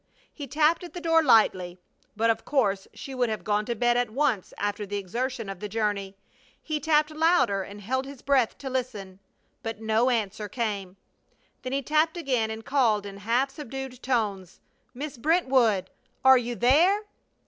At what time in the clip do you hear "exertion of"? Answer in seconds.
4.97-5.59